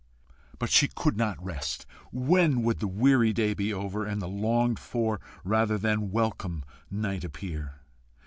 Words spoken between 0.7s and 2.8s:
she could not rest. When would